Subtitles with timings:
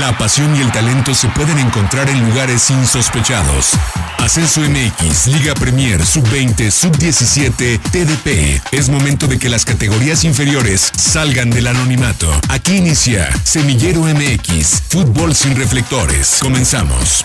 [0.00, 3.72] La pasión y el talento se pueden encontrar en lugares insospechados.
[4.16, 8.62] Ascenso MX, Liga Premier, Sub-20, Sub-17, TDP.
[8.72, 12.26] Es momento de que las categorías inferiores salgan del anonimato.
[12.48, 16.38] Aquí inicia Semillero MX, Fútbol sin reflectores.
[16.40, 17.22] Comenzamos.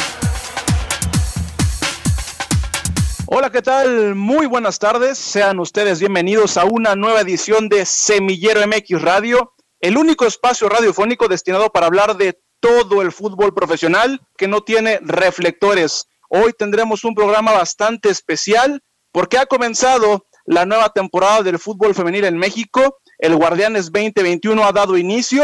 [3.28, 4.14] Hola, ¿qué tal?
[4.14, 5.18] Muy buenas tardes.
[5.18, 11.30] Sean ustedes bienvenidos a una nueva edición de Semillero MX Radio, el único espacio radiofónico
[11.30, 16.06] destinado para hablar de todo el fútbol profesional que no tiene reflectores.
[16.30, 22.26] Hoy tendremos un programa bastante especial porque ha comenzado la nueva temporada del fútbol femenil
[22.26, 22.98] en México.
[23.18, 25.44] El Guardianes 2021 ha dado inicio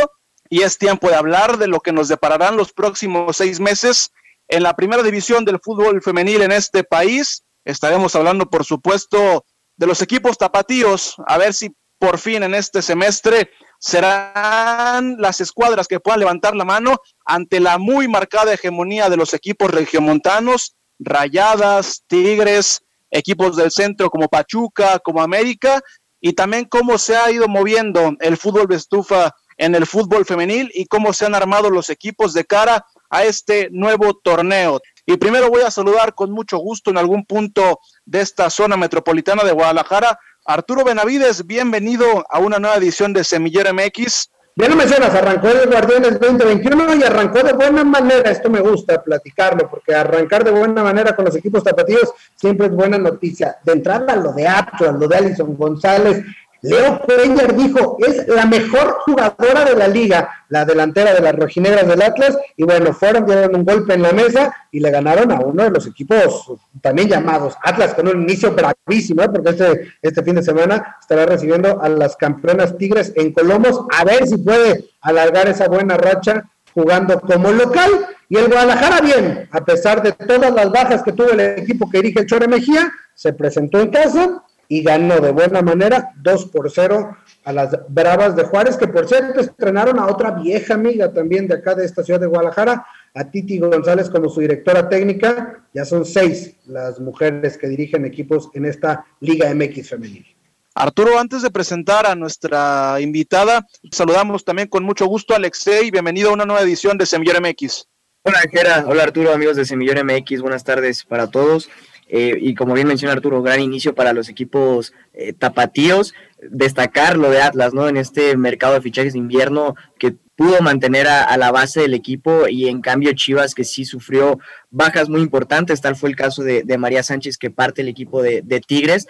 [0.49, 4.11] y es tiempo de hablar de lo que nos depararán los próximos seis meses
[4.47, 9.45] en la primera división del fútbol femenil en este país Estaremos hablando, por supuesto,
[9.77, 13.49] de los equipos tapatíos, a ver si por fin en este semestre
[13.83, 19.33] serán las escuadras que puedan levantar la mano ante la muy marcada hegemonía de los
[19.33, 25.81] equipos regiomontanos, Rayadas, Tigres, equipos del centro como Pachuca, como América,
[26.21, 30.71] y también cómo se ha ido moviendo el fútbol de estufa en el fútbol femenil
[30.73, 34.79] y cómo se han armado los equipos de cara a este nuevo torneo.
[35.05, 39.43] Y primero voy a saludar con mucho gusto en algún punto de esta zona metropolitana
[39.43, 40.17] de Guadalajara.
[40.45, 44.29] Arturo Benavides, bienvenido a una nueva edición de Semillero MX.
[44.57, 48.29] Ya no mencionas, arrancó el Guardianes 2021 y arrancó de buena manera.
[48.29, 52.73] Esto me gusta platicarlo, porque arrancar de buena manera con los equipos tapatíos siempre es
[52.73, 53.57] buena noticia.
[53.63, 56.25] De entrada, lo de Atlas, lo de Alison González,
[56.63, 61.85] Leo Peñar dijo, es la mejor jugadora de la liga, la delantera de las rojinegras
[61.85, 65.41] del Atlas, y bueno, fueron, dieron un golpe en la mesa y le ganaron a
[65.41, 69.29] uno de los equipos también llamados Atlas, con un inicio bravísimo, ¿eh?
[69.29, 74.05] porque este, este fin de semana estará recibiendo a las campeonas Tigres en Colomos, a
[74.05, 77.89] ver si puede alargar esa buena racha jugando como local.
[78.29, 81.97] Y el Guadalajara, bien, a pesar de todas las bajas que tuvo el equipo que
[81.97, 86.71] dirige el Chore Mejía, se presentó en casa, y ganó de buena manera 2 por
[86.71, 91.47] 0 a las Bravas de Juárez, que por cierto estrenaron a otra vieja amiga también
[91.47, 95.63] de acá de esta ciudad de Guadalajara, a Titi González como su directora técnica.
[95.75, 100.25] Ya son seis las mujeres que dirigen equipos en esta Liga MX femenil.
[100.73, 105.91] Arturo, antes de presentar a nuestra invitada, saludamos también con mucho gusto a Alexei.
[105.91, 107.85] Bienvenido a una nueva edición de Semillero MX.
[108.23, 108.85] Hola, Jera.
[108.87, 110.41] Hola, Arturo, amigos de Semillero MX.
[110.41, 111.69] Buenas tardes para todos.
[112.07, 116.13] Eh, y como bien menciona Arturo, gran inicio para los equipos eh, tapatíos.
[116.49, 117.87] Destacar lo de Atlas, ¿no?
[117.87, 122.47] En este mercado de fichajes de invierno que pudo mantener a, la base del equipo
[122.47, 124.39] y en cambio Chivas que sí sufrió
[124.71, 128.41] bajas muy importantes, tal fue el caso de, María Sánchez que parte el equipo de,
[128.65, 129.07] Tigres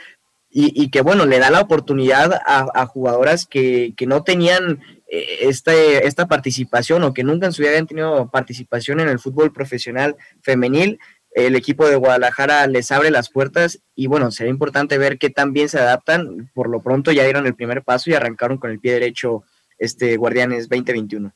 [0.50, 6.06] y, que bueno, le da la oportunidad a, jugadoras que, que, no tenían eh, este,
[6.06, 10.16] esta participación o que nunca en su vida habían tenido participación en el fútbol profesional
[10.42, 11.00] femenil
[11.34, 15.54] el equipo de Guadalajara les abre las puertas y bueno, será importante ver qué tan
[15.54, 16.52] bien se adaptan.
[16.54, 19.44] Por lo pronto ya dieron el primer paso y arrancaron con el pie derecho
[19.78, 21.34] este Guardianes 2021.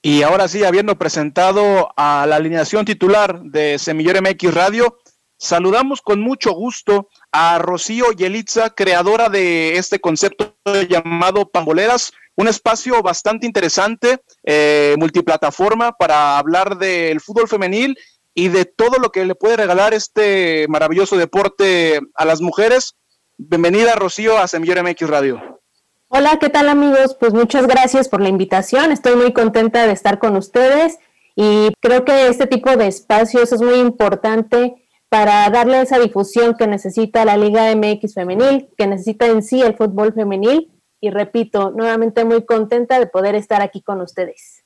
[0.00, 4.98] Y ahora sí, habiendo presentado a la alineación titular de Semillero MX Radio,
[5.36, 10.56] saludamos con mucho gusto a Rocío Yelitza, creadora de este concepto
[10.88, 17.98] llamado Pamboleras, un espacio bastante interesante, eh, multiplataforma para hablar del fútbol femenil
[18.38, 22.96] y de todo lo que le puede regalar este maravilloso deporte a las mujeres.
[23.36, 25.60] Bienvenida, Rocío, a Semillero MX Radio.
[26.06, 27.16] Hola, ¿qué tal amigos?
[27.18, 28.92] Pues muchas gracias por la invitación.
[28.92, 30.98] Estoy muy contenta de estar con ustedes
[31.34, 36.68] y creo que este tipo de espacios es muy importante para darle esa difusión que
[36.68, 40.70] necesita la Liga MX femenil, que necesita en sí el fútbol femenil.
[41.00, 44.62] Y repito, nuevamente muy contenta de poder estar aquí con ustedes.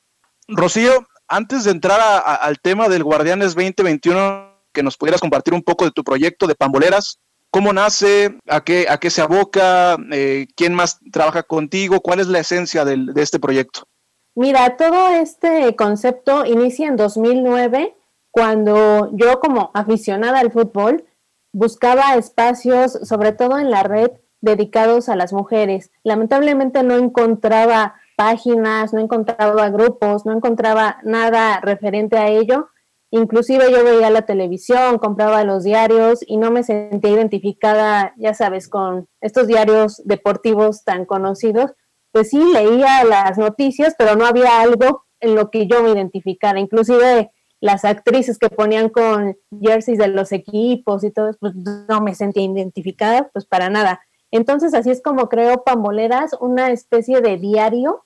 [0.47, 5.85] Rocío, antes de entrar al tema del Guardianes 2021, que nos pudieras compartir un poco
[5.85, 7.19] de tu proyecto de Pamboleras,
[7.49, 12.27] cómo nace, a qué, a qué se aboca, eh, quién más trabaja contigo, cuál es
[12.27, 13.87] la esencia de este proyecto.
[14.35, 17.95] Mira, todo este concepto inicia en 2009,
[18.31, 21.05] cuando yo como aficionada al fútbol
[21.51, 24.11] buscaba espacios, sobre todo en la red,
[24.41, 25.91] dedicados a las mujeres.
[26.03, 32.69] Lamentablemente no encontraba páginas, no encontraba grupos, no encontraba nada referente a ello.
[33.11, 38.67] Inclusive yo veía la televisión, compraba los diarios y no me sentía identificada, ya sabes,
[38.67, 41.73] con estos diarios deportivos tan conocidos.
[42.11, 46.59] Pues sí, leía las noticias, pero no había algo en lo que yo me identificara.
[46.59, 52.13] Inclusive las actrices que ponían con jerseys de los equipos y todo, pues no me
[52.13, 54.01] sentía identificada, pues para nada.
[54.33, 58.03] Entonces así es como creo Pamboleras, una especie de diario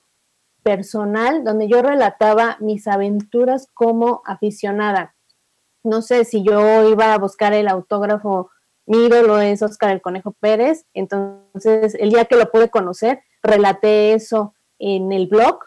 [0.62, 5.14] personal donde yo relataba mis aventuras como aficionada.
[5.82, 8.50] No sé si yo iba a buscar el autógrafo,
[8.84, 14.12] mi ídolo es Oscar el Conejo Pérez, entonces el día que lo pude conocer, relaté
[14.12, 15.60] eso en el blog.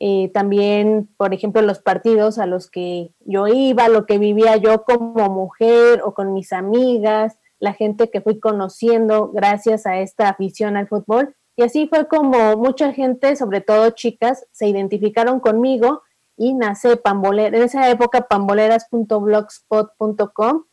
[0.00, 4.82] Eh, también, por ejemplo, los partidos a los que yo iba, lo que vivía yo
[4.82, 10.76] como mujer o con mis amigas, la gente que fui conociendo gracias a esta afición
[10.76, 11.34] al fútbol.
[11.56, 16.02] Y así fue como mucha gente, sobre todo chicas, se identificaron conmigo
[16.36, 20.64] y nace en esa época pamboleras.blogspot.com.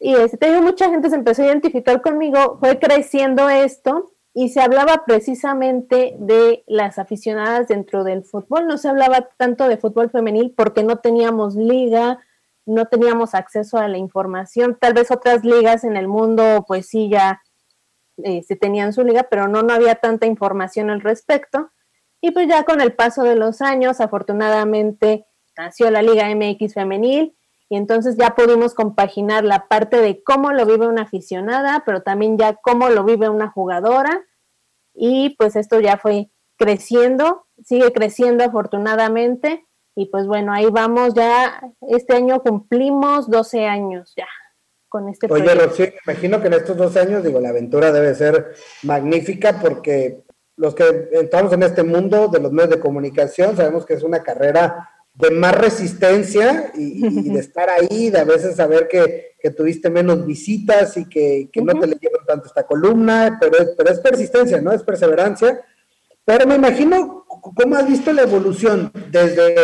[0.00, 5.04] Y este, mucha gente se empezó a identificar conmigo, fue creciendo esto y se hablaba
[5.06, 8.66] precisamente de las aficionadas dentro del fútbol.
[8.66, 12.18] No se hablaba tanto de fútbol femenil porque no teníamos liga,
[12.66, 14.76] no teníamos acceso a la información.
[14.80, 17.42] Tal vez otras ligas en el mundo, pues sí, ya
[18.22, 21.70] eh, se tenían su liga, pero no, no había tanta información al respecto.
[22.20, 25.26] Y pues ya con el paso de los años, afortunadamente
[25.56, 27.36] nació la Liga MX femenil
[27.68, 32.38] y entonces ya pudimos compaginar la parte de cómo lo vive una aficionada, pero también
[32.38, 34.24] ya cómo lo vive una jugadora.
[34.94, 39.66] Y pues esto ya fue creciendo, sigue creciendo afortunadamente.
[39.96, 44.26] Y pues bueno, ahí vamos ya, este año cumplimos 12 años ya
[44.88, 48.54] con este Oye, Rocío, imagino que en estos 12 años, digo, la aventura debe ser
[48.82, 50.24] magnífica porque
[50.56, 54.22] los que estamos en este mundo de los medios de comunicación sabemos que es una
[54.22, 60.24] carrera de más resistencia y, de estar ahí, de a veces saber que, tuviste menos
[60.24, 64.72] visitas y que, no te leyeron tanto esta columna, pero, pero es persistencia, ¿no?
[64.72, 65.60] Es perseverancia.
[66.24, 69.54] Pero me imagino cómo has visto la evolución desde,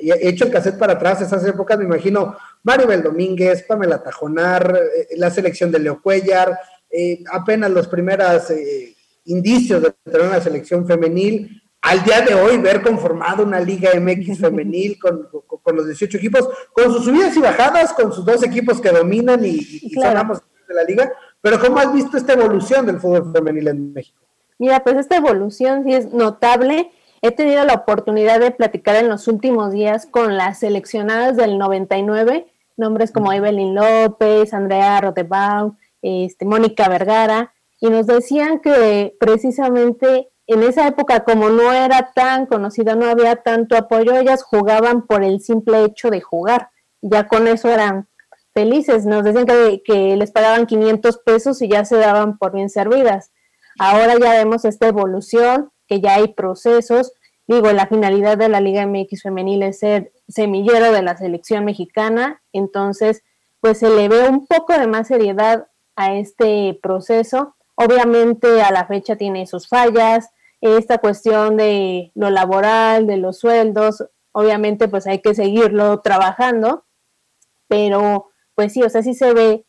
[0.00, 5.16] he hecho el cassette para atrás, esas épocas, me imagino Maribel Domínguez, Pamela Tajonar, eh,
[5.16, 6.58] la selección de Leo Cuellar,
[6.90, 8.94] eh, apenas los primeros eh,
[9.24, 14.38] indicios de tener una selección femenil, al día de hoy ver conformado una Liga MX
[14.40, 15.28] femenil con,
[15.74, 19.58] los 18 equipos, con sus subidas y bajadas, con sus dos equipos que dominan y,
[19.82, 24.20] y, de la liga, pero ¿cómo has visto esta evolución del fútbol femenil en México?
[24.60, 26.92] Mira, pues esta evolución sí es notable.
[27.22, 32.46] He tenido la oportunidad de platicar en los últimos días con las seleccionadas del 99,
[32.76, 40.62] nombres como Evelyn López, Andrea Rotebaum, este, Mónica Vergara, y nos decían que precisamente en
[40.62, 45.40] esa época, como no era tan conocida, no había tanto apoyo, ellas jugaban por el
[45.40, 46.68] simple hecho de jugar.
[47.00, 48.08] Ya con eso eran
[48.52, 49.06] felices.
[49.06, 53.30] Nos decían que, les pagaban 500 pesos y ya se daban por bien servidas.
[53.78, 57.12] Ahora ya vemos esta evolución, que ya hay procesos.
[57.46, 62.42] Digo, la finalidad de la Liga MX femenil es ser semillero de la selección mexicana.
[62.52, 63.22] Entonces,
[63.60, 67.56] pues se le ve un poco de más seriedad a este proceso.
[67.74, 70.30] Obviamente a la fecha tiene sus fallas,
[70.60, 76.84] esta cuestión de lo laboral, de los sueldos, obviamente pues hay que seguirlo trabajando,
[77.68, 79.64] pero pues sí, o sea, sí se ve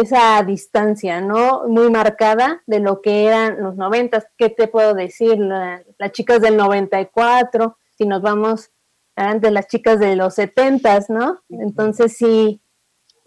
[0.00, 1.68] esa distancia, ¿no?
[1.68, 4.26] Muy marcada de lo que eran los noventas.
[4.36, 5.38] ¿Qué te puedo decir?
[5.38, 8.70] las chicas del 94, si nos vamos
[9.16, 11.40] de las chicas de los setentas, ¿no?
[11.48, 12.60] Entonces sí,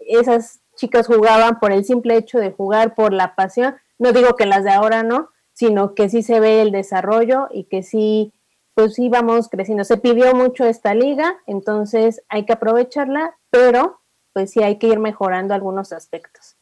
[0.00, 3.76] esas chicas jugaban por el simple hecho de jugar, por la pasión.
[3.98, 7.64] No digo que las de ahora no, sino que sí se ve el desarrollo y
[7.64, 8.34] que sí,
[8.74, 9.84] pues sí vamos creciendo.
[9.84, 14.00] Se pidió mucho esta liga, entonces hay que aprovecharla, pero
[14.34, 16.57] pues sí hay que ir mejorando algunos aspectos.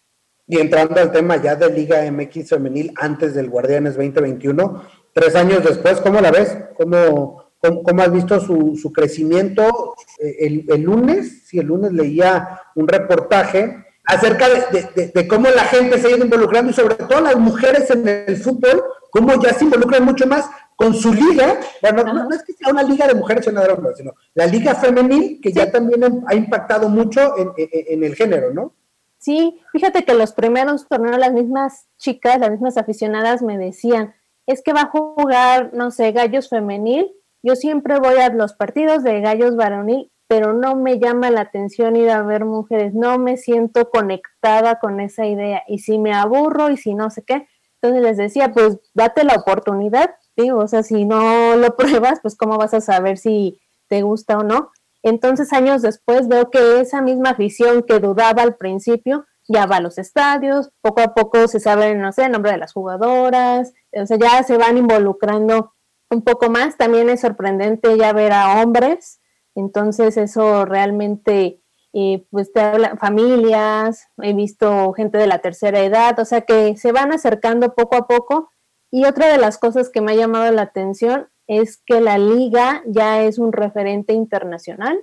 [0.49, 5.65] Y entrando al tema ya de Liga MX femenil antes del Guardianes 2021, tres años
[5.65, 6.57] después, ¿cómo la ves?
[6.76, 9.95] ¿Cómo, cómo, has visto su, su crecimiento?
[10.21, 15.99] Eh, el, el, lunes, sí, el lunes leía un reportaje acerca de, cómo la gente
[15.99, 19.65] se ha ido involucrando y sobre todo las mujeres en el fútbol, cómo ya se
[19.65, 23.45] involucran mucho más con su liga, bueno, no, es que sea una liga de mujeres
[23.45, 28.53] de hombres, sino la liga femenil que ya también ha impactado mucho en, el género,
[28.53, 28.75] ¿no?
[29.19, 34.15] Sí, fíjate que los primeros torneos las mismas chicas, las mismas aficionadas me decían,
[34.47, 39.03] es que va a jugar, no sé, gallos femenil, yo siempre voy a los partidos
[39.03, 43.37] de gallos varonil pero no me llama la atención ir a ver mujeres, no me
[43.37, 45.63] siento conectada con esa idea.
[45.69, 47.47] Y si me aburro y si no sé qué,
[47.81, 52.37] entonces les decía, pues date la oportunidad, digo, o sea, si no lo pruebas, pues
[52.37, 54.71] cómo vas a saber si te gusta o no.
[55.07, 59.81] Entonces años después veo que esa misma afición que dudaba al principio ya va a
[59.81, 64.07] los estadios, poco a poco se sabe, no sé, el nombre de las jugadoras, o
[64.07, 65.73] sea, ya se van involucrando
[66.11, 66.77] un poco más.
[66.77, 69.21] También es sorprendente ya ver a hombres
[69.57, 71.63] entonces eso realmente,
[71.95, 76.77] eh, pues te habla, familias, he visto gente de la tercera edad, o sea que
[76.77, 78.51] se van acercando poco a poco.
[78.93, 82.83] Y otra de las cosas que me ha llamado la atención es que la liga
[82.87, 85.00] ya es un referente internacional.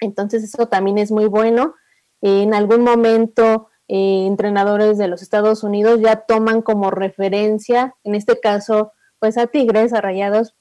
[0.00, 1.74] Entonces eso también es muy bueno.
[2.20, 8.40] En algún momento eh, entrenadores de los Estados Unidos ya toman como referencia, en este
[8.40, 10.56] caso, pues a Tigres, a Rayados,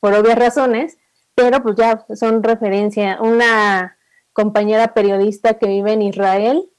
[0.00, 0.98] por obvias razones,
[1.34, 3.18] pero pues ya son referencia.
[3.20, 3.98] Una
[4.32, 6.70] compañera periodista que vive en Israel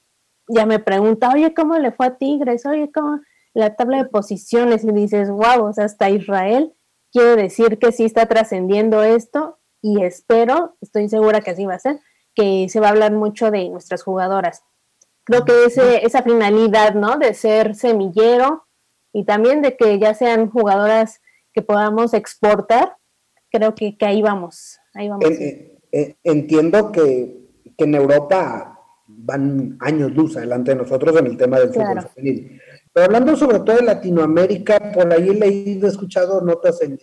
[0.48, 2.64] ya me pregunta, oye, ¿cómo le fue a Tigres?
[2.66, 3.20] Oye, ¿cómo
[3.52, 4.84] la tabla de posiciones?
[4.84, 6.74] Y dices, wow, o sea, hasta Israel
[7.12, 11.78] quiere decir que sí está trascendiendo esto y espero, estoy segura que así va a
[11.78, 12.00] ser,
[12.34, 14.62] que se va a hablar mucho de nuestras jugadoras.
[15.24, 17.18] Creo que ese, esa finalidad, ¿no?
[17.18, 18.66] De ser semillero
[19.12, 21.20] y también de que ya sean jugadoras
[21.52, 22.96] que podamos exportar,
[23.50, 24.78] creo que, que ahí vamos.
[24.94, 25.24] Ahí vamos.
[26.24, 27.36] entiendo que,
[27.76, 32.60] que, en Europa van años luz adelante de nosotros en el tema del fútbol femenil.
[32.98, 36.98] Pero hablando sobre todo de Latinoamérica, por ahí he leído, he escuchado notas en,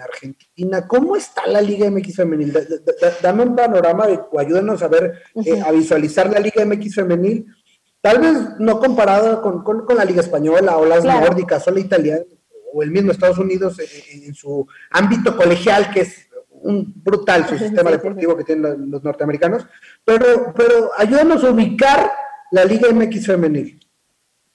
[0.00, 0.88] Argentina.
[0.88, 2.52] ¿Cómo está la Liga MX femenil?
[3.22, 7.46] dame un panorama o ayúdenos a ver, eh, a visualizar la Liga MX femenil.
[8.00, 12.24] Tal vez no comparado con, con, la Liga Española o las nórdicas o la italiana
[12.74, 17.92] o el mismo Estados Unidos en, su ámbito colegial, que es un brutal su sistema
[17.92, 19.64] deportivo que tienen los norteamericanos.
[20.04, 22.10] Pero, pero ayúdanos a ubicar
[22.50, 23.85] la Liga MX femenil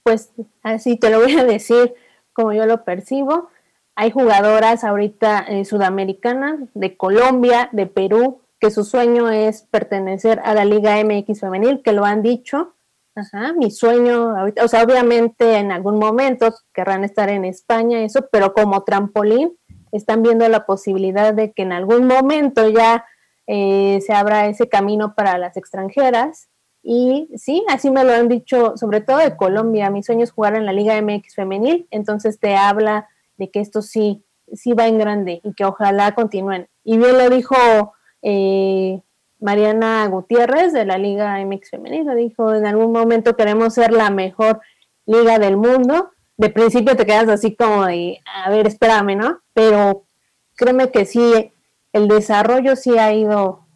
[0.03, 0.31] pues
[0.63, 1.93] así te lo voy a decir
[2.34, 3.50] como yo lo percibo.
[3.96, 10.53] Hay jugadoras ahorita eh, sudamericanas de Colombia, de Perú, que su sueño es pertenecer a
[10.53, 12.75] la Liga MX femenil, que lo han dicho.
[13.15, 18.29] Ajá, mi sueño, ahorita, o sea, obviamente en algún momento querrán estar en España, eso,
[18.31, 19.58] pero como trampolín
[19.91, 23.05] están viendo la posibilidad de que en algún momento ya
[23.48, 26.50] eh, se abra ese camino para las extranjeras
[26.84, 29.90] y sí, así me lo han dicho, sobre todo de Colombia.
[29.92, 33.08] Mi sueño es jugar en la Liga MX femenil, entonces te habla
[33.38, 34.24] de que esto sí,
[34.54, 36.68] sí va en grande y que ojalá continúen.
[36.84, 37.56] Y bien lo dijo
[38.24, 39.02] eh,
[39.40, 44.10] Mariana Gutiérrez de la Liga MX femenil, lo dijo, en algún momento queremos ser la
[44.10, 44.62] mejor
[45.06, 46.12] liga del mundo.
[46.38, 49.40] De principio te quedas así como de, a ver, espérame, ¿no?
[49.54, 50.06] Pero
[50.56, 51.54] créeme que sí,
[51.94, 53.68] el desarrollo sí ha ido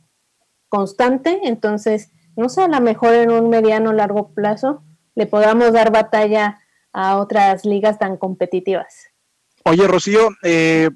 [0.70, 4.84] constante, entonces no sé, a lo mejor en un mediano o largo plazo
[5.16, 6.60] le podamos dar batalla
[6.92, 9.08] a otras ligas tan competitivas.
[9.64, 10.90] Oye, Rocío, eh,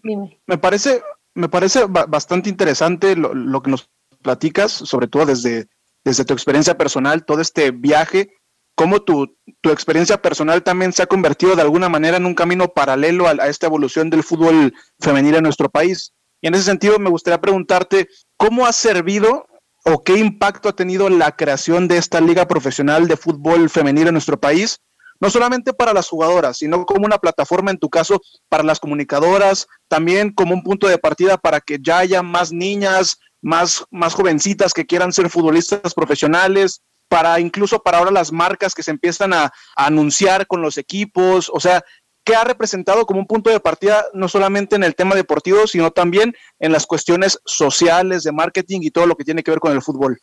[0.46, 1.02] me parece,
[1.34, 3.90] me parece bastante interesante lo, que nos
[4.22, 5.68] platicas, sobre todo desde,
[6.04, 8.32] desde tu experiencia personal, todo este viaje,
[8.76, 12.68] cómo tu, tu experiencia personal también se ha convertido de alguna manera en un camino
[12.68, 16.14] paralelo a, a esta evolución del fútbol femenil en nuestro país.
[16.40, 19.49] Y en ese sentido me gustaría preguntarte, ¿cómo ha servido
[19.92, 24.14] o qué impacto ha tenido la creación de esta liga profesional de fútbol femenil en
[24.14, 24.80] nuestro país,
[25.20, 29.68] no solamente para las jugadoras, sino como una plataforma, en tu caso, para las comunicadoras,
[29.88, 34.74] también como un punto de partida para que ya haya más niñas, más, más jovencitas
[34.74, 39.46] que quieran ser futbolistas profesionales, para incluso para ahora las marcas que se empiezan a,
[39.46, 41.84] a anunciar con los equipos, o sea,
[42.30, 45.90] que ha representado como un punto de partida no solamente en el tema deportivo, sino
[45.90, 49.72] también en las cuestiones sociales, de marketing y todo lo que tiene que ver con
[49.72, 50.20] el fútbol.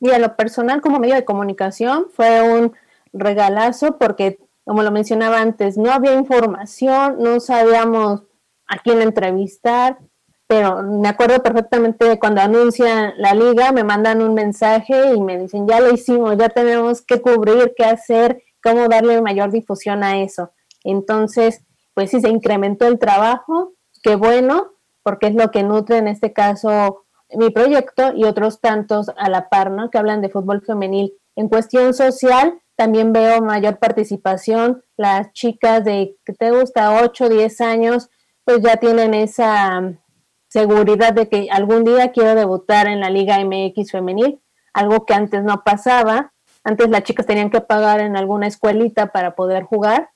[0.00, 2.72] Y a lo personal como medio de comunicación fue un
[3.12, 8.22] regalazo porque, como lo mencionaba antes, no había información, no sabíamos
[8.66, 9.98] a quién entrevistar,
[10.48, 15.68] pero me acuerdo perfectamente cuando anuncian la liga, me mandan un mensaje y me dicen,
[15.68, 20.50] ya lo hicimos, ya tenemos que cubrir, qué hacer, cómo darle mayor difusión a eso.
[20.84, 23.72] Entonces, pues sí se incrementó el trabajo,
[24.02, 24.72] qué bueno,
[25.02, 27.04] porque es lo que nutre en este caso
[27.36, 29.90] mi proyecto y otros tantos a la par, ¿no?
[29.90, 31.14] Que hablan de fútbol femenil.
[31.36, 34.82] En cuestión social, también veo mayor participación.
[34.96, 38.10] Las chicas de que te gusta 8, 10 años,
[38.44, 39.92] pues ya tienen esa
[40.48, 44.40] seguridad de que algún día quiero debutar en la Liga MX femenil,
[44.72, 46.32] algo que antes no pasaba.
[46.64, 50.10] Antes las chicas tenían que pagar en alguna escuelita para poder jugar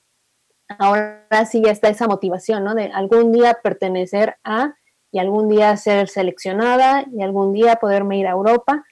[0.67, 2.75] ahora sí ya está esa motivación, ¿no?
[2.75, 4.75] De algún día pertenecer a
[5.11, 8.83] y algún día ser seleccionada y algún día poderme ir a Europa.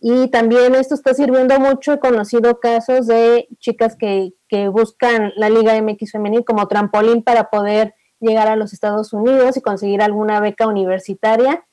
[0.00, 1.92] Y también esto está sirviendo mucho.
[1.92, 7.50] He conocido casos de chicas que, que buscan la Liga MX Femenil como trampolín para
[7.50, 11.66] poder llegar a los Estados Unidos y conseguir alguna beca universitaria,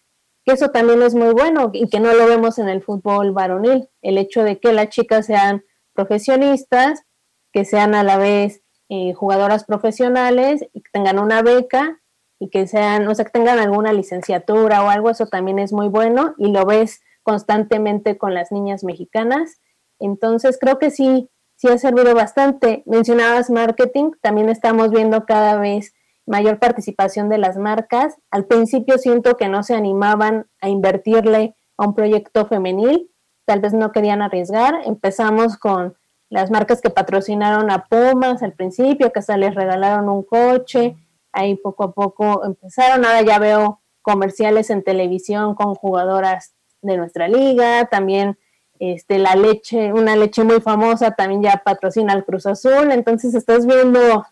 [0.45, 3.89] que eso también es muy bueno y que no lo vemos en el fútbol varonil.
[4.01, 7.03] El hecho de que las chicas sean profesionistas,
[7.51, 11.99] que sean a la vez eh, jugadoras profesionales y que tengan una beca
[12.39, 15.89] y que sean, o sea, que tengan alguna licenciatura o algo, eso también es muy
[15.89, 19.61] bueno y lo ves constantemente con las niñas mexicanas.
[19.99, 22.81] Entonces, creo que sí, sí ha servido bastante.
[22.85, 25.93] Mencionabas marketing, también estamos viendo cada vez
[26.25, 28.15] mayor participación de las marcas.
[28.31, 33.11] Al principio siento que no se animaban a invertirle a un proyecto femenil,
[33.45, 34.81] tal vez no querían arriesgar.
[34.85, 35.95] Empezamos con
[36.29, 40.95] las marcas que patrocinaron a Pumas al principio, que hasta les regalaron un coche,
[41.31, 47.27] ahí poco a poco empezaron, ahora ya veo comerciales en televisión con jugadoras de nuestra
[47.27, 48.37] liga, también
[48.79, 53.65] este, la leche, una leche muy famosa también ya patrocina al Cruz Azul, entonces estás
[53.65, 54.25] viendo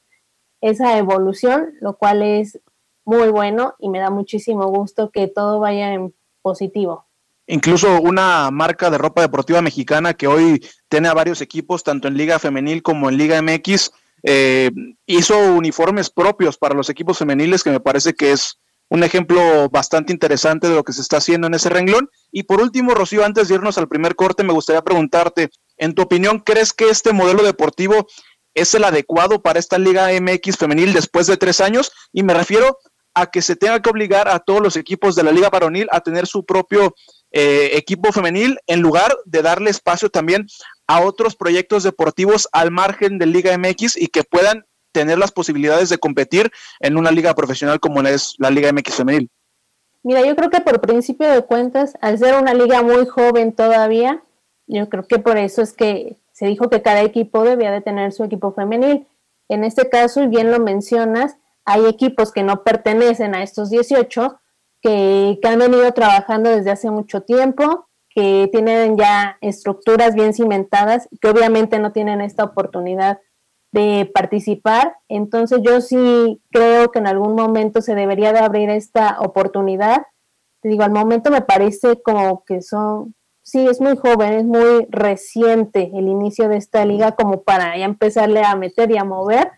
[0.62, 2.60] esa evolución, lo cual es
[3.06, 7.07] muy bueno y me da muchísimo gusto que todo vaya en positivo.
[7.48, 12.18] Incluso una marca de ropa deportiva mexicana que hoy tiene a varios equipos, tanto en
[12.18, 13.92] Liga Femenil como en Liga MX,
[14.24, 14.72] eh,
[15.06, 20.14] hizo uniformes propios para los equipos femeniles, que me parece que es un ejemplo bastante
[20.14, 22.10] interesante de lo que se está haciendo en ese renglón.
[22.32, 26.02] Y por último, Rocío, antes de irnos al primer corte, me gustaría preguntarte, en tu
[26.02, 28.08] opinión, ¿crees que este modelo deportivo
[28.54, 31.92] es el adecuado para esta Liga MX femenil después de tres años?
[32.12, 32.78] Y me refiero
[33.14, 36.02] a que se tenga que obligar a todos los equipos de la Liga Varonil a
[36.02, 36.94] tener su propio
[37.32, 40.48] eh, equipo femenil en lugar de darle espacio también
[40.88, 45.90] a otros proyectos deportivos al margen de Liga MX y que puedan tener las posibilidades
[45.90, 49.30] de competir en una liga profesional como es la Liga MX femenil.
[50.04, 54.24] Mira, yo creo que por principio de cuentas, al ser una liga muy joven todavía,
[54.66, 58.14] yo creo que por eso es que se dijo que cada equipo debía de tener
[58.14, 59.06] su equipo femenil.
[59.50, 64.40] En este caso, y bien lo mencionas, hay equipos que no pertenecen a estos 18
[64.88, 71.30] que, han venido trabajando desde hace mucho tiempo, que tienen ya estructuras bien cimentadas, que
[71.30, 73.20] obviamente no tienen esta oportunidad
[73.72, 74.96] de participar.
[75.08, 80.08] Entonces yo sí creo que en algún momento se debería de abrir esta oportunidad.
[80.62, 83.14] Te digo, al momento me parece como que son,
[83.44, 87.86] sí, es muy joven, es muy reciente el inicio de esta liga como para ya
[87.86, 89.52] empezarle a meter y a mover,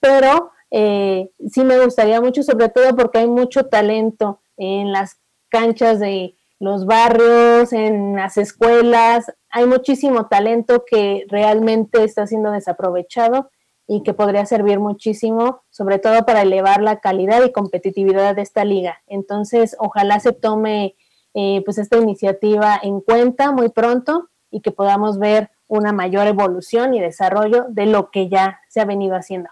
[0.00, 5.18] pero eh, sí me gustaría mucho, sobre todo porque hay mucho talento en las
[5.48, 9.32] canchas de los barrios, en las escuelas.
[9.50, 13.50] Hay muchísimo talento que realmente está siendo desaprovechado
[13.86, 18.64] y que podría servir muchísimo, sobre todo para elevar la calidad y competitividad de esta
[18.64, 19.02] liga.
[19.06, 20.94] Entonces, ojalá se tome
[21.34, 26.94] eh, pues esta iniciativa en cuenta muy pronto y que podamos ver una mayor evolución
[26.94, 29.48] y desarrollo de lo que ya se ha venido haciendo.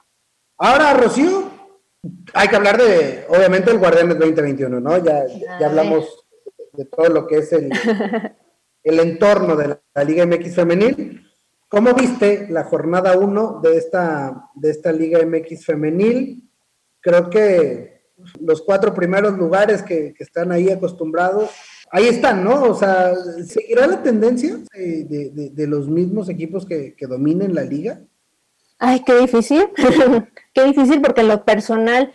[0.58, 1.44] Ahora, Rocío,
[2.32, 4.98] hay que hablar de, obviamente, el Guardianes 2021, ¿no?
[4.98, 5.26] Ya,
[5.58, 6.26] ya hablamos
[6.72, 7.70] de todo lo que es el,
[8.82, 11.26] el entorno de la, Liga MX femenil.
[11.68, 16.50] ¿Cómo viste la jornada 1 de esta, de esta Liga MX femenil?
[17.00, 21.50] Creo que los cuatro primeros lugares que, están ahí acostumbrados,
[21.90, 22.62] ahí están, ¿no?
[22.62, 23.14] O sea,
[23.46, 28.02] ¿seguirá la tendencia de, de, los mismos equipos que, que dominen la liga?
[28.80, 29.68] Ay, qué difícil,
[30.54, 32.12] qué difícil porque lo personal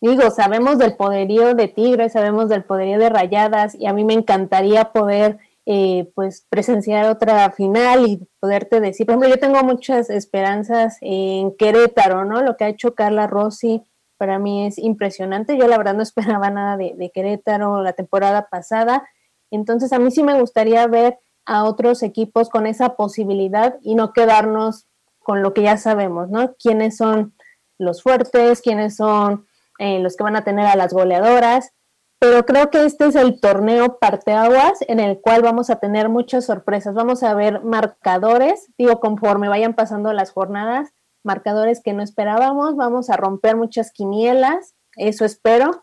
[0.00, 4.14] digo, sabemos del poderío de Tigres, sabemos del poderío de Rayadas y a mí me
[4.14, 10.08] encantaría poder eh, pues presenciar otra final y poderte decir, por ejemplo, yo tengo muchas
[10.08, 12.42] esperanzas en Querétaro, ¿no?
[12.42, 13.82] Lo que ha hecho Carla Rossi
[14.16, 15.58] para mí es impresionante.
[15.58, 19.06] Yo la verdad no esperaba nada de, de Querétaro la temporada pasada.
[19.50, 24.12] Entonces a mí sí me gustaría ver a otros equipos con esa posibilidad y no
[24.12, 24.87] quedarnos
[25.28, 26.54] con lo que ya sabemos, ¿no?
[26.54, 27.34] Quiénes son
[27.76, 29.46] los fuertes, quiénes son
[29.78, 31.74] eh, los que van a tener a las goleadoras,
[32.18, 36.46] pero creo que este es el torneo parteaguas en el cual vamos a tener muchas
[36.46, 36.94] sorpresas.
[36.94, 43.10] Vamos a ver marcadores, digo, conforme vayan pasando las jornadas, marcadores que no esperábamos, vamos
[43.10, 45.82] a romper muchas quinielas, eso espero.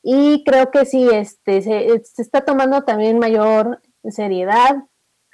[0.00, 4.84] Y creo que sí, este, se, se está tomando también mayor seriedad,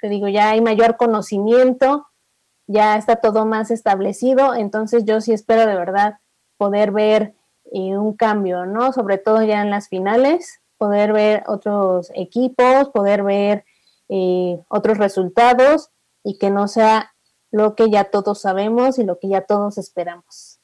[0.01, 2.07] te digo, ya hay mayor conocimiento,
[2.67, 6.19] ya está todo más establecido, entonces yo sí espero de verdad
[6.57, 7.33] poder ver
[7.71, 8.93] un cambio, ¿no?
[8.93, 13.65] Sobre todo ya en las finales, poder ver otros equipos, poder ver
[14.09, 15.89] eh, otros resultados
[16.23, 17.13] y que no sea
[17.51, 20.59] lo que ya todos sabemos y lo que ya todos esperamos.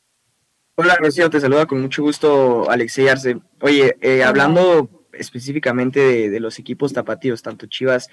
[0.76, 3.38] Hola, Rocío, te saluda con mucho gusto Alexey Arce.
[3.62, 8.10] Oye, eh, hablando específicamente de, de, los equipos tapatíos, tanto Chivas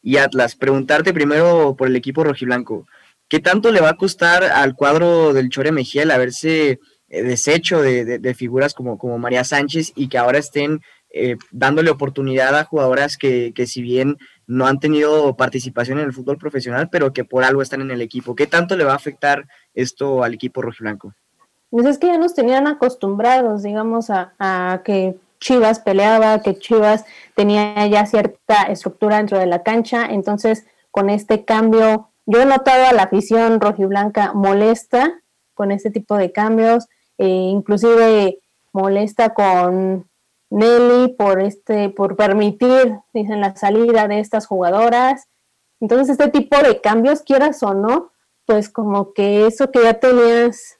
[0.00, 2.86] y Atlas, preguntarte primero por el equipo rojiblanco.
[3.34, 7.82] ¿Qué tanto le va a costar al cuadro del Chore Mejía el haberse eh, desecho
[7.82, 13.18] de, figuras como, como María Sánchez y que ahora estén eh, dándole oportunidad a jugadoras
[13.18, 17.60] que, si bien no han tenido participación en el fútbol profesional, pero que por algo
[17.60, 18.36] están en el equipo.
[18.36, 21.12] ¿Qué tanto le va a afectar esto al equipo rojiblanco?
[21.70, 27.84] Pues es que ya nos tenían acostumbrados, digamos, a, que Chivas peleaba, que Chivas tenía
[27.88, 32.92] ya cierta estructura dentro de la cancha, entonces con este cambio, yo he notado a
[32.92, 35.20] la afición rojiblanca molesta
[35.54, 36.86] con este tipo de cambios,
[37.18, 38.38] eh, inclusive
[38.72, 40.08] molesta con
[40.50, 45.28] Nelly por este, por permitir, dicen, la salida de estas jugadoras.
[45.80, 48.12] Entonces, este tipo de cambios, quieras o no,
[48.46, 50.78] pues como que eso que ya tenías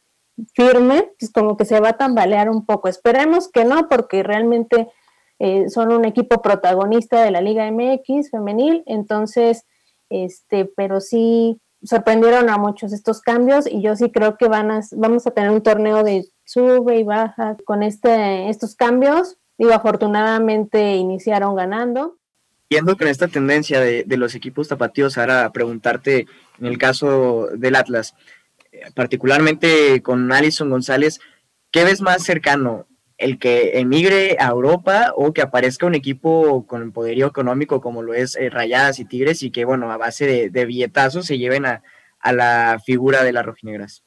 [0.54, 2.88] firme, pues como que se va a tambalear un poco.
[2.88, 4.88] Esperemos que no, porque realmente
[5.38, 9.64] eh, son un equipo protagonista de la Liga MX femenil, entonces,
[10.22, 14.80] este, pero sí sorprendieron a muchos estos cambios y yo sí creo que van a,
[14.92, 19.36] vamos a tener un torneo de sube y baja con este, estos cambios.
[19.58, 22.16] Digo, afortunadamente iniciaron ganando.
[22.68, 26.26] Yendo con esta tendencia de, de los equipos tapatíos, ahora preguntarte
[26.58, 28.14] en el caso del Atlas,
[28.94, 31.20] particularmente con Alison González,
[31.70, 32.86] ¿qué ves más cercano?
[33.24, 38.12] ¿El que emigre a Europa o que aparezca un equipo con poderío económico como lo
[38.12, 41.64] es eh, Rayadas y Tigres y que, bueno, a base de, de billetazos se lleven
[41.64, 41.82] a,
[42.20, 44.04] a la figura de las rojinegras?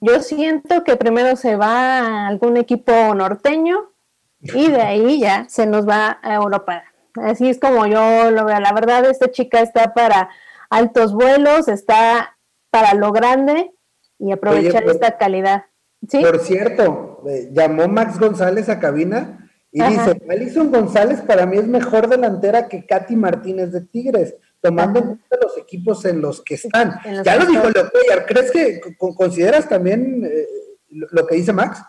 [0.00, 3.92] Yo siento que primero se va a algún equipo norteño
[4.40, 6.84] y de ahí ya se nos va a Europa.
[7.16, 8.60] Así es como yo lo veo.
[8.60, 10.30] La verdad, esta chica está para
[10.70, 12.38] altos vuelos, está
[12.70, 13.72] para lo grande
[14.18, 15.64] y aprovechar esta calidad.
[16.08, 16.22] ¿Sí?
[16.22, 21.66] Por cierto, eh, llamó Max González a cabina y dice, Alison González para mí es
[21.66, 26.54] mejor delantera que Katy Martínez de Tigres, tomando en cuenta los equipos en los que
[26.54, 27.00] están.
[27.24, 30.46] ya lo dijo Leopollar, ¿crees que consideras también eh,
[30.88, 31.82] lo que dice Max?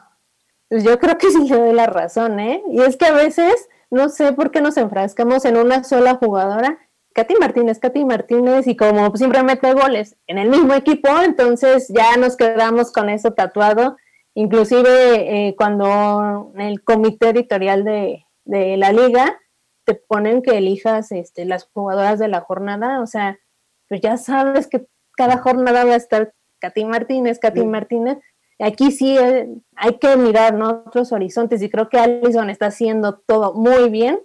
[0.68, 2.64] Pues yo creo que sí le doy la razón, ¿eh?
[2.72, 6.80] Y es que a veces, no sé por qué nos enfrascamos en una sola jugadora
[7.16, 12.18] Katy Martínez, Katy Martínez, y como siempre mete goles en el mismo equipo, entonces ya
[12.18, 13.96] nos quedamos con eso tatuado.
[14.36, 19.40] Inclusive eh, cuando el comité editorial de, la liga
[19.86, 23.40] te ponen que elijas este, las jugadoras de la jornada, o sea,
[23.88, 28.18] pues ya sabes que cada jornada va a estar Katy Martínez, Katy Martínez.
[28.60, 33.54] Aquí sí eh, hay que mirar otros horizontes y creo que Alison está haciendo todo
[33.54, 34.20] muy bien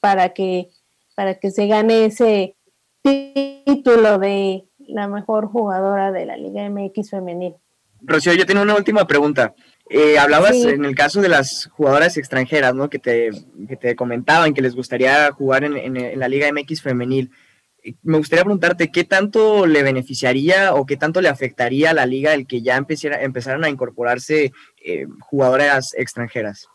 [0.00, 0.68] para que
[1.14, 2.56] para que se gane ese
[3.02, 7.56] título de la mejor jugadora de la Liga MX femenil.
[8.06, 9.54] Rocío, yo tengo una última pregunta.
[9.90, 12.88] Eh, hablabas en el caso de las jugadoras extranjeras, ¿no?
[12.88, 13.30] Que te,
[13.68, 17.30] que te comentaban que les gustaría jugar en, la Liga MX femenil.
[18.02, 22.32] Me gustaría preguntarte, ¿qué tanto le beneficiaría o qué tanto le afectaría a la liga
[22.32, 26.66] el que ya empezara, empezaran a incorporarse eh, jugadoras extranjeras?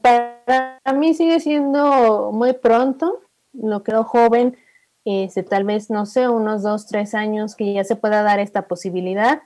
[0.00, 3.26] Para mí sigue siendo muy pronto
[3.62, 4.56] lo creo joven,
[5.04, 8.66] este, tal vez, no sé, unos dos, tres años que ya se pueda dar esta
[8.66, 9.42] posibilidad.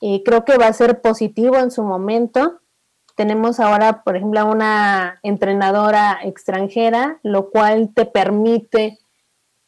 [0.00, 2.60] Eh, creo que va a ser positivo en su momento.
[3.16, 8.98] Tenemos ahora, por ejemplo, una entrenadora extranjera, lo cual te permite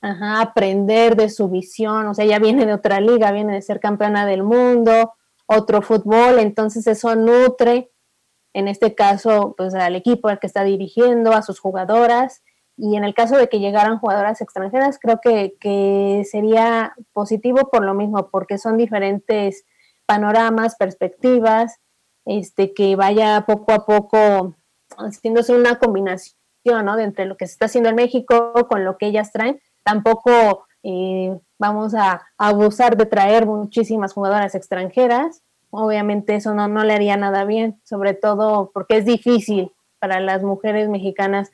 [0.01, 2.07] aprender de su visión.
[2.07, 5.15] O sea, ella viene de otra liga, viene de ser campeona del mundo,
[5.47, 7.91] otro fútbol, entonces eso nutre,
[8.55, 12.43] en este caso, pues al equipo al que está dirigiendo, a sus jugadoras
[12.77, 17.95] y en el caso de que llegaran jugadoras extranjeras, creo que, sería positivo por lo
[17.95, 19.65] mismo, porque son diferentes
[20.07, 21.79] panoramas, perspectivas,
[22.25, 24.55] este, que vaya poco a poco
[24.99, 26.35] haciéndose una combinación
[26.85, 26.97] ¿no?
[26.97, 29.61] de entre lo que se está haciendo en México con lo que ellas traen.
[29.83, 35.43] Tampoco eh, vamos a, abusar de traer muchísimas jugadoras extranjeras.
[35.71, 40.43] Obviamente eso no, no le haría nada bien, sobre todo porque es difícil para las
[40.43, 41.51] mujeres mexicanas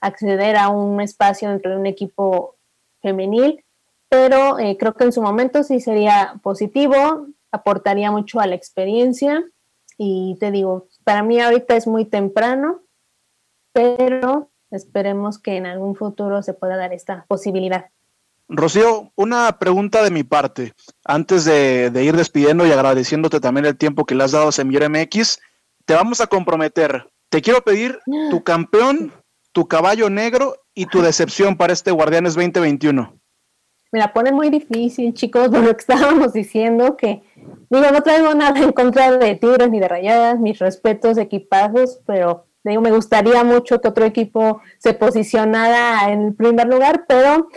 [0.00, 2.56] acceder a un espacio dentro de un equipo
[3.02, 3.64] femenil,
[4.08, 9.44] pero eh, creo que en su momento sí sería positivo, aportaría mucho a la experiencia
[9.98, 12.82] y te digo, para mí ahorita es muy temprano,
[13.72, 17.90] pero esperemos que en algún futuro se pueda dar esta posibilidad.
[18.48, 20.72] Rocío, una pregunta de mi parte.
[21.04, 24.90] Antes de, ir despidiendo y agradeciéndote también el tiempo que le has dado a Semillero
[24.90, 25.38] MX,
[25.84, 27.08] te vamos a comprometer.
[27.28, 29.12] Te quiero pedir tu campeón
[29.52, 33.14] tu caballo negro y tu decepción para este Guardianes 2021?
[33.92, 37.22] Me la ponen muy difícil, chicos, por lo que estábamos diciendo, que
[37.70, 42.46] digo, no traigo nada en contra de Tigres ni de Rayadas, mis respetos, equipazos, pero
[42.64, 47.48] digo, me gustaría mucho que otro equipo se posicionara en el primer lugar, pero,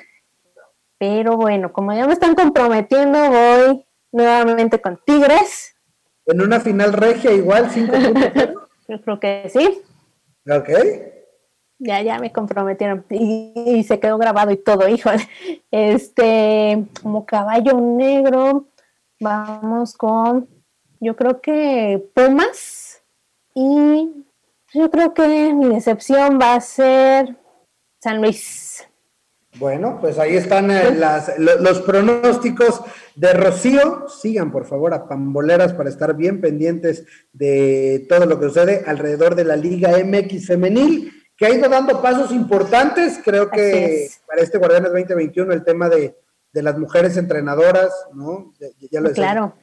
[0.98, 5.76] pero bueno, como ya me están comprometiendo, voy nuevamente con Tigres.
[6.26, 7.94] En una final regia igual, 5
[8.88, 9.82] Yo creo que sí.
[10.50, 10.70] Ok
[11.84, 15.28] ya, ya me comprometieron y, se quedó grabado y todo, híjole.
[15.72, 18.66] Este, como caballo negro,
[19.24, 20.48] vamos con,
[21.00, 23.02] yo creo que Pumas
[23.56, 24.26] y
[24.74, 27.38] yo creo que mi decepción va a ser
[28.02, 28.86] San Luis.
[29.60, 31.00] Bueno, pues ahí están eh,
[31.38, 32.82] los pronósticos
[33.16, 34.10] de Rocío.
[34.10, 39.36] Sigan por favor a Pamboleras para estar bien pendientes de todo lo que sucede alrededor
[39.36, 43.20] de la Liga MX femenil, que ha ido dando pasos importantes.
[43.24, 46.18] Creo que para este Guardianes 2021 el tema de,
[46.62, 48.54] las mujeres entrenadoras, ¿no?
[48.92, 49.56] Ya, lo Claro.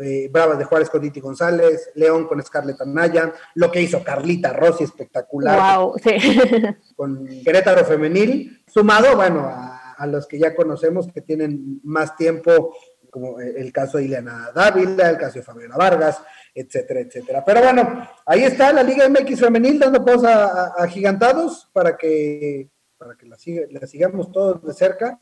[0.00, 4.52] Eh, Bravas de Juárez con Diti González, León con Scarlett Anaya, lo que hizo Carlita
[4.52, 5.78] Rossi espectacular.
[5.78, 6.12] Wow, sí.
[6.96, 12.74] Con Querétaro Femenil, sumado, bueno, a, los que ya conocemos que tienen más tiempo,
[13.10, 16.22] como el caso de Ileana Dávila, el caso de Fabiana Vargas,
[16.54, 17.44] etcétera, etcétera.
[17.44, 23.14] Pero bueno, ahí está la Liga MX Femenil dando pausa a, gigantados para que, para
[23.14, 23.36] que la,
[23.70, 25.18] la sigamos todos de cerca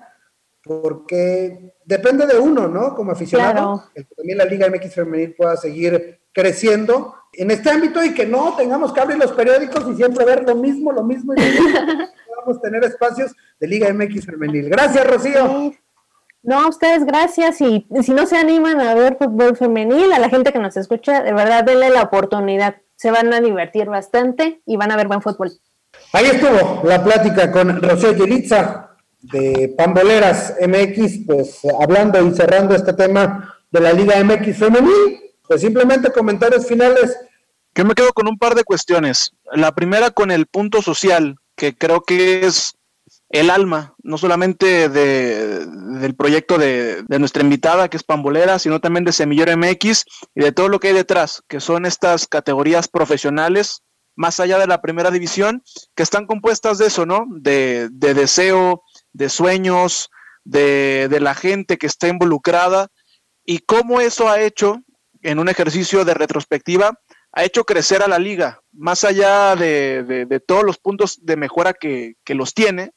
[0.62, 2.94] porque depende de uno, ¿no?
[2.94, 8.14] Como aficionado, que también la Liga MX Femenil pueda seguir creciendo en este ámbito y
[8.14, 11.40] que no tengamos que abrir los periódicos y siempre ver lo mismo, lo mismo y
[11.40, 11.68] lo mismo.
[12.27, 14.68] Podamos tener espacios de Liga MX Femenil.
[14.68, 15.73] Gracias, Rocío.
[16.42, 20.31] No, a ustedes gracias y si no se animan a ver fútbol femenil, a la
[20.31, 22.77] gente que nos escucha, de verdad denle la oportunidad.
[22.96, 25.53] Se van a divertir bastante y van a ver buen fútbol.
[26.12, 28.89] Ahí estuvo la plática con Rocío Yelitza,
[29.23, 35.61] de Pamboleras MX, pues hablando y cerrando este tema de la Liga MX femenil, pues
[35.61, 37.17] simplemente comentarios finales.
[37.73, 39.33] Que me quedo con un par de cuestiones.
[39.53, 42.75] La primera con el punto social, que creo que es
[43.29, 48.81] el alma, no solamente de, del proyecto de, de, nuestra invitada, que es Pambolera, sino
[48.81, 50.05] también de Semillero MX
[50.35, 53.83] y de todo lo que hay detrás, que son estas categorías profesionales,
[54.17, 55.63] más allá de la primera división,
[55.95, 57.25] que están compuestas de eso, ¿no?
[57.31, 60.11] De, de deseo, de sueños,
[60.44, 62.88] de, la gente que está involucrada
[63.44, 64.83] y cómo eso ha hecho,
[65.23, 66.99] en un ejercicio de retrospectiva,
[67.33, 72.16] ha hecho crecer a la liga, más allá de, todos los puntos de mejora que,
[72.29, 72.92] los tiene,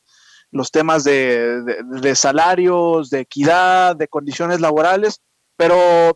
[0.51, 5.21] los temas de, salarios, de equidad, de condiciones laborales,
[5.57, 6.13] pero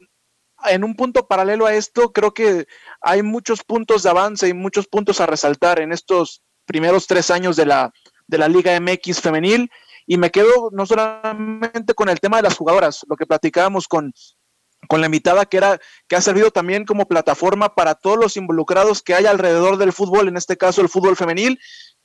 [0.65, 2.65] en un punto paralelo a esto, creo que
[3.01, 7.55] hay muchos puntos de avance y muchos puntos a resaltar en estos primeros tres años
[7.55, 7.91] de la,
[8.25, 9.69] de la Liga MX femenil
[10.07, 14.13] y me quedo no solamente con el tema de las jugadoras, lo que platicábamos con,
[14.87, 19.03] con la invitada, que era que ha servido también como plataforma para todos los involucrados
[19.03, 21.59] que hay alrededor del fútbol, en este caso el fútbol femenil,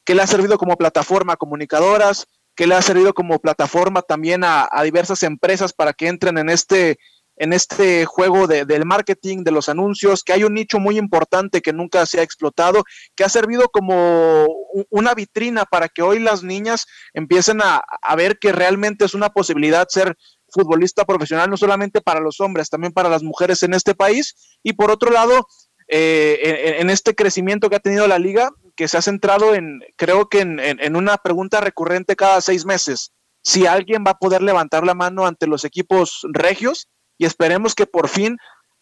[0.04, 4.42] que le ha servido como plataforma a comunicadoras, que le ha servido como plataforma también
[4.42, 6.98] a, a diversas empresas para que entren en este
[7.36, 11.62] en este juego de, del marketing, de los anuncios, que hay un nicho muy importante
[11.62, 14.46] que nunca se ha explotado, que ha servido como
[14.90, 17.82] una vitrina para que hoy las niñas empiecen a,
[18.16, 20.16] ver que realmente es una posibilidad ser
[20.50, 24.58] futbolista profesional, no solamente para los hombres, también para las mujeres en este país.
[24.62, 25.46] Y por otro lado,
[25.88, 30.28] eh, en, este crecimiento que ha tenido la liga, que se ha centrado en, creo
[30.28, 33.12] que en, en una pregunta recurrente cada seis meses.
[33.42, 36.88] Si alguien va a poder levantar la mano ante los equipos regios,
[37.22, 38.36] y esperemos que por fin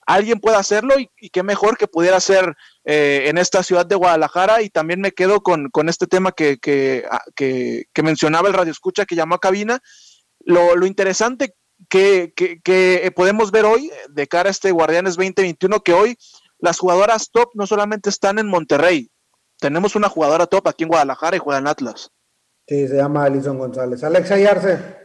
[0.07, 4.63] alguien pueda hacerlo y, qué mejor que pudiera ser eh, en esta ciudad de Guadalajara
[4.63, 9.05] y también me quedo con, este tema que, ah, que, que, mencionaba el radio escucha
[9.05, 9.81] que llamó a cabina,
[10.41, 11.55] lo, lo interesante
[11.91, 12.33] que,
[13.15, 16.17] podemos ver hoy de cara a este Guardianes 2021 que hoy
[16.61, 19.11] las jugadoras top no solamente están en Monterrey,
[19.59, 22.11] tenemos una jugadora top aquí en Guadalajara y juega en Atlas.
[22.67, 24.03] Sí, se llama Alison González.
[24.03, 25.01] Alexa Yarse.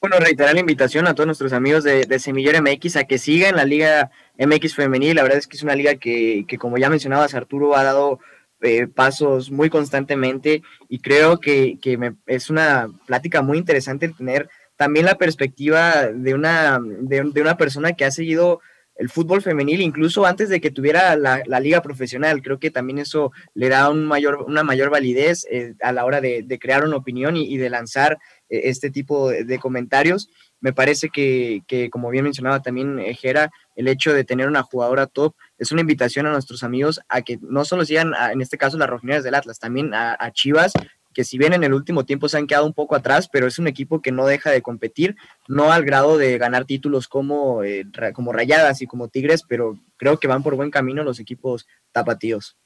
[0.00, 3.56] Bueno, reiterar la invitación a todos nuestros amigos de, de Semillero MX a que sigan
[3.56, 5.14] la Liga MX Femenil.
[5.14, 8.18] La verdad es que es una liga que, que como ya mencionabas, Arturo ha dado
[8.62, 14.48] eh, pasos muy constantemente y creo que, que me, es una plática muy interesante tener
[14.76, 18.62] también la perspectiva de una, de, de una persona que ha seguido
[19.00, 22.42] el fútbol femenil, incluso antes de que tuviera la, liga profesional.
[22.42, 26.20] Creo que también eso le da un mayor, una mayor validez eh, a la hora
[26.20, 28.18] de, crear una opinión y, de lanzar
[28.50, 30.28] eh, este tipo de, comentarios.
[30.60, 35.06] Me parece que, como bien mencionaba también eh, Jera, el hecho de tener una jugadora
[35.06, 38.76] top es una invitación a nuestros amigos a que no solo sigan, en este caso,
[38.76, 40.74] las rojinegras del Atlas, también a Chivas,
[41.12, 43.58] que si bien en el último tiempo se han quedado un poco atrás, pero es
[43.58, 45.16] un equipo que no deja de competir,
[45.48, 50.18] no al grado de ganar títulos como, eh, como Rayadas y como Tigres, pero creo
[50.18, 52.56] que van por buen camino los equipos tapatíos.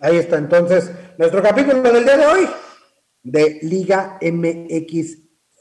[0.00, 2.48] Ahí está entonces nuestro capítulo del día de hoy
[3.22, 5.18] de Liga MX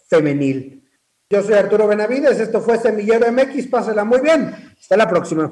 [0.10, 0.84] Femenil.
[1.30, 5.52] Yo soy Arturo Benavides, esto fue Semillero MX, pásela muy bien, hasta la próxima.